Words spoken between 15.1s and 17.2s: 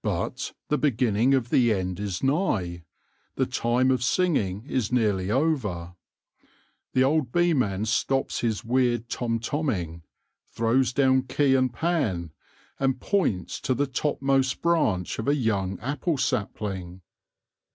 of a young apple sapling.